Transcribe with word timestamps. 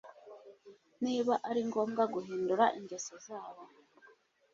Niba 1.03 1.33
ari 1.49 1.61
ngombwa 1.69 2.03
guhindura 2.13 2.65
ingeso 2.77 3.13
zabo 3.25 3.63